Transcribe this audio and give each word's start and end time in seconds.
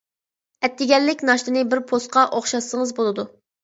ئەتىگەنلىك 0.67 1.23
ناشتىنى 1.31 1.65
بىر 1.75 1.85
پوسقا 1.95 2.27
ئوخشاتسىڭىز 2.35 2.99
بولىدۇ. 3.03 3.33